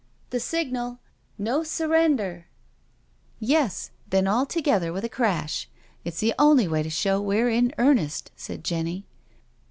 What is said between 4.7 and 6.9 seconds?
with a crash. It's the only way to